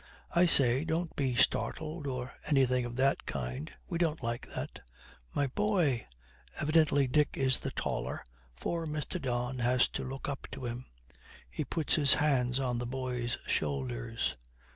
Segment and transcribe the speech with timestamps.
[0.31, 3.71] I say, don't be startled, or anything of that kind.
[3.87, 4.79] We don't like that.'
[5.35, 6.07] 'My boy!'
[6.59, 8.23] Evidently Dick is the taller,
[8.55, 9.21] for Mr.
[9.21, 10.87] Don has to look up to him.
[11.51, 14.35] He puts his hands on the boy's shoulders.